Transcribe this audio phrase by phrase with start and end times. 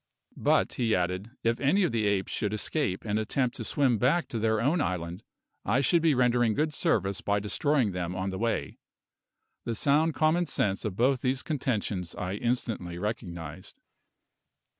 [0.35, 4.27] But, he added, if any of the apes should escape and attempt to swim back
[4.29, 5.21] to their own island,
[5.63, 8.79] I should be rendering good service by destroying them on the way.
[9.65, 13.79] The sound common sense of both these contentions I instantly recognised.